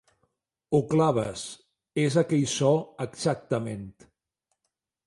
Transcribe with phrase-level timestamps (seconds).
[0.77, 1.43] Ho claves,
[2.07, 2.73] és aquell so
[3.07, 3.89] exactament.